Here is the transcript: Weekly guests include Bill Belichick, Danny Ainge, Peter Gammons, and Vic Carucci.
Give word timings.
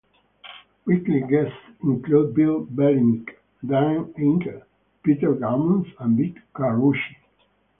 Weekly 0.85 1.19
guests 1.29 1.55
include 1.83 2.33
Bill 2.33 2.65
Belichick, 2.65 3.35
Danny 3.63 3.99
Ainge, 4.17 4.63
Peter 5.03 5.35
Gammons, 5.35 5.93
and 5.99 6.17
Vic 6.17 6.41
Carucci. 6.55 7.17